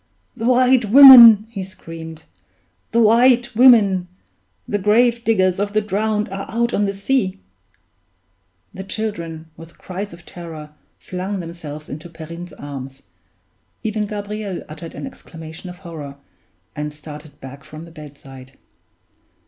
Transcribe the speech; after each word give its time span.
"The 0.35 0.47
White 0.47 0.85
Women!" 0.85 1.45
he 1.51 1.63
screamed. 1.63 2.23
"The 2.91 3.03
White 3.03 3.53
Women; 3.55 4.07
the 4.67 4.79
grave 4.79 5.23
diggers 5.23 5.59
of 5.59 5.73
the 5.73 5.81
drowned 5.81 6.27
are 6.29 6.49
out 6.49 6.73
on 6.73 6.85
the 6.85 6.91
sea!" 6.93 7.37
The 8.73 8.83
children, 8.83 9.51
with 9.55 9.77
cries 9.77 10.11
of 10.11 10.25
terror, 10.25 10.71
flung 10.97 11.39
themselves 11.39 11.87
into 11.87 12.09
Perrine's 12.09 12.53
arms; 12.53 13.03
even 13.83 14.07
Gabriel 14.07 14.63
uttered 14.67 14.95
an 14.95 15.05
exclamation 15.05 15.69
of 15.69 15.77
horror, 15.77 16.15
and 16.75 16.91
started 16.91 17.39
back 17.39 17.63
from 17.63 17.85
the 17.85 17.91
bedside. 17.91 18.53